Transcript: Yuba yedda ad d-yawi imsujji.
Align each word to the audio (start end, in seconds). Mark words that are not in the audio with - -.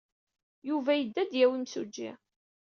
Yuba 0.67 0.91
yedda 0.95 1.19
ad 1.23 1.27
d-yawi 1.31 1.55
imsujji. 1.59 2.11